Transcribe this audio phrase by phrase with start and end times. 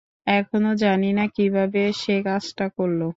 [0.31, 3.01] এখনও জানি না কীভাবে সে কাজটা করল!